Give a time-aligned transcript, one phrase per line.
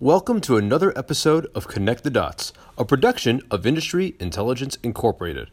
[0.00, 5.50] Welcome to another episode of Connect the Dots, a production of Industry Intelligence Incorporated.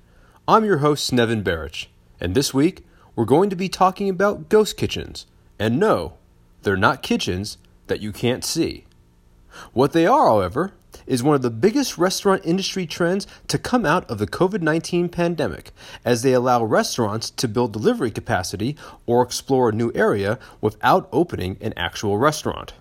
[0.48, 1.87] I'm your host, Nevin Barich,
[2.19, 2.85] and this week
[3.16, 5.25] we're going to be talking about ghost kitchens.
[5.58, 6.17] And no,
[6.61, 8.86] they're not kitchens that you can't see.
[9.73, 10.73] What they are, however,
[11.07, 15.09] is one of the biggest restaurant industry trends to come out of the COVID 19
[15.09, 15.71] pandemic,
[16.05, 18.77] as they allow restaurants to build delivery capacity
[19.07, 22.73] or explore a new area without opening an actual restaurant.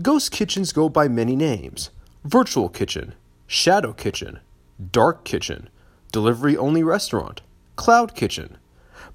[0.00, 1.90] Ghost kitchens go by many names
[2.24, 3.14] virtual kitchen,
[3.46, 4.38] shadow kitchen,
[4.90, 5.68] dark kitchen,
[6.12, 7.42] delivery only restaurant,
[7.76, 8.58] cloud kitchen.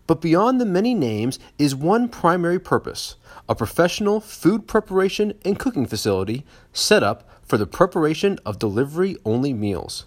[0.05, 3.15] But beyond the many names is one primary purpose
[3.49, 9.53] a professional food preparation and cooking facility set up for the preparation of delivery only
[9.53, 10.03] meals.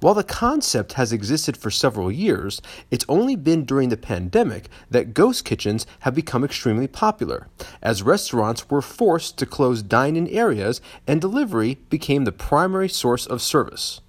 [0.00, 5.14] While the concept has existed for several years, it's only been during the pandemic that
[5.14, 7.48] ghost kitchens have become extremely popular,
[7.82, 13.26] as restaurants were forced to close dine in areas and delivery became the primary source
[13.26, 14.00] of service.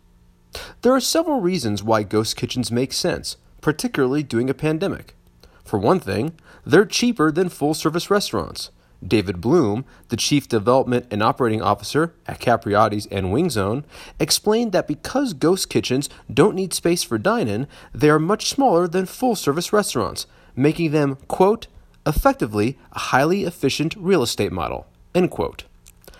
[0.81, 5.15] There are several reasons why ghost kitchens make sense, particularly during a pandemic.
[5.63, 6.33] For one thing,
[6.65, 8.71] they're cheaper than full service restaurants.
[9.05, 13.85] David Bloom, the Chief Development and Operating Officer at Capriotti's and Wing Zone,
[14.19, 18.87] explained that because ghost kitchens don't need space for dine in, they are much smaller
[18.87, 21.67] than full service restaurants, making them, quote,
[22.05, 25.63] effectively a highly efficient real estate model, end quote.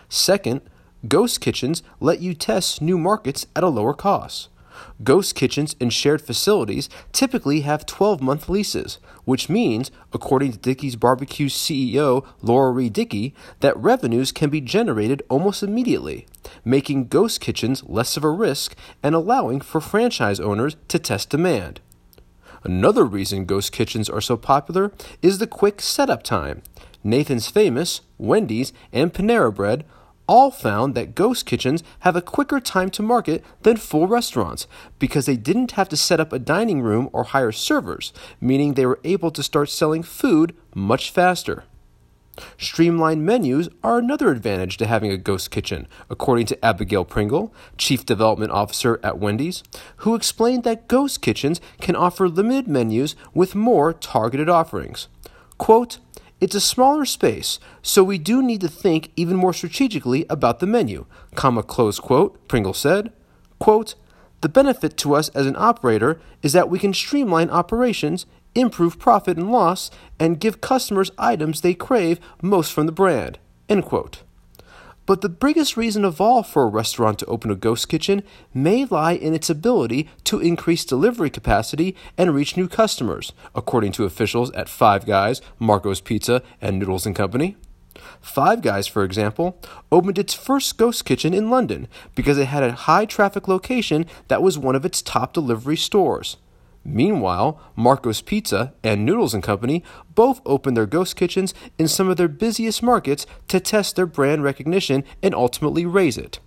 [0.07, 0.61] Second,
[1.07, 4.49] ghost kitchens let you test new markets at a lower cost.
[5.03, 10.95] Ghost kitchens and shared facilities typically have 12 month leases, which means, according to Dickey's
[10.95, 16.25] Barbecue CEO Laura Reed Dickey, that revenues can be generated almost immediately,
[16.65, 21.79] making ghost kitchens less of a risk and allowing for franchise owners to test demand.
[22.63, 26.61] Another reason ghost kitchens are so popular is the quick setup time.
[27.03, 29.85] Nathan's Famous, Wendy's, and Panera Bread
[30.29, 34.67] all found that ghost kitchens have a quicker time to market than full restaurants
[34.99, 38.85] because they didn't have to set up a dining room or hire servers, meaning they
[38.85, 41.63] were able to start selling food much faster.
[42.59, 48.05] Streamlined menus are another advantage to having a ghost kitchen, according to Abigail Pringle, Chief
[48.05, 49.63] Development Officer at Wendy's,
[49.97, 55.07] who explained that ghost kitchens can offer limited menus with more targeted offerings.
[55.57, 55.97] Quote,
[56.41, 60.67] it's a smaller space, so we do need to think even more strategically about the
[60.67, 61.05] menu,
[61.35, 63.11] comma close quote, Pringle said.
[63.59, 63.95] Quote,
[64.41, 69.37] the benefit to us as an operator is that we can streamline operations, improve profit
[69.37, 73.37] and loss, and give customers items they crave most from the brand.
[73.67, 74.23] End quote.
[75.09, 78.21] But the biggest reason of all for a restaurant to open a ghost kitchen
[78.53, 84.05] may lie in its ability to increase delivery capacity and reach new customers, according to
[84.05, 87.57] officials at Five Guys, Marco's Pizza, and Noodles and Company.
[88.21, 89.59] Five Guys, for example,
[89.91, 94.43] opened its first ghost kitchen in London because it had a high traffic location that
[94.43, 96.37] was one of its top delivery stores.
[96.83, 99.83] Meanwhile, Marco's Pizza and Noodles and Company
[100.15, 104.43] both opened their ghost kitchens in some of their busiest markets to test their brand
[104.43, 106.39] recognition and ultimately raise it.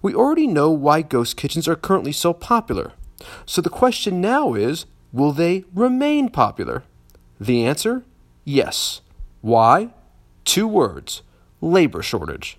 [0.00, 2.92] We already know why ghost kitchens are currently so popular.
[3.44, 6.84] So the question now is will they remain popular?
[7.40, 8.04] The answer
[8.44, 9.00] yes.
[9.40, 9.90] Why?
[10.44, 11.22] Two words
[11.60, 12.58] labor shortage.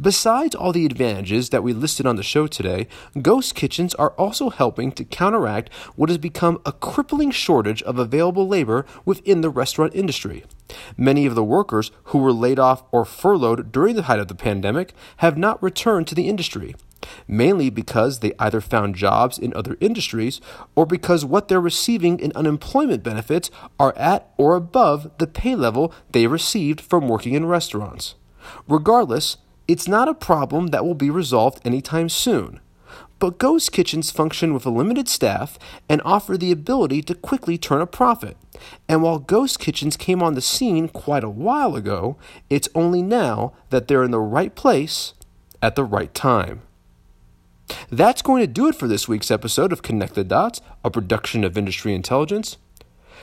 [0.00, 2.86] Besides all the advantages that we listed on the show today,
[3.20, 8.46] ghost kitchens are also helping to counteract what has become a crippling shortage of available
[8.48, 10.44] labor within the restaurant industry.
[10.96, 14.34] Many of the workers who were laid off or furloughed during the height of the
[14.34, 16.74] pandemic have not returned to the industry,
[17.28, 20.40] mainly because they either found jobs in other industries
[20.74, 25.92] or because what they're receiving in unemployment benefits are at or above the pay level
[26.10, 28.14] they received from working in restaurants.
[28.68, 32.60] Regardless, it's not a problem that will be resolved anytime soon.
[33.18, 35.58] But ghost kitchens function with a limited staff
[35.88, 38.36] and offer the ability to quickly turn a profit.
[38.88, 42.16] And while ghost kitchens came on the scene quite a while ago,
[42.50, 45.14] it's only now that they're in the right place
[45.62, 46.62] at the right time.
[47.90, 51.44] That's going to do it for this week's episode of Connect the Dots, a production
[51.44, 52.58] of Industry Intelligence.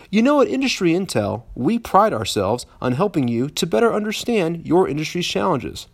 [0.09, 4.87] You know, at Industry Intel, we pride ourselves on helping you to better understand your
[4.87, 5.87] industry's challenges.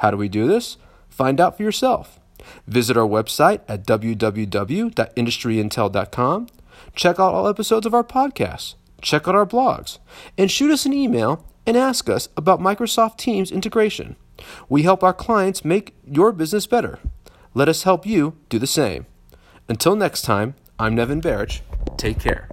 [0.00, 0.78] How do we do this?
[1.08, 2.18] Find out for yourself.
[2.66, 6.46] Visit our website at www.industryintel.com.
[6.94, 8.76] Check out all episodes of our podcasts.
[9.02, 9.98] Check out our blogs.
[10.38, 14.16] And shoot us an email and ask us about Microsoft Teams integration.
[14.70, 16.98] We help our clients make your business better.
[17.52, 19.04] Let us help you do the same.
[19.68, 21.60] Until next time, I'm Nevin Barich.
[21.98, 22.48] Take care.